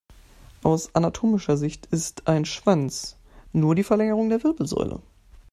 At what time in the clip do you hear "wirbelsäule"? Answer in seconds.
4.43-4.99